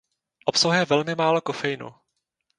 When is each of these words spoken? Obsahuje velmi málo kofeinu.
Obsahuje 0.45 0.85
velmi 0.85 1.15
málo 1.15 1.41
kofeinu. 1.41 1.93